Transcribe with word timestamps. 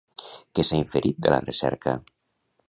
Què 0.59 0.63
s'ha 0.69 0.79
inferit 0.83 1.19
de 1.27 1.35
la 1.35 1.39
recerca? 1.45 1.95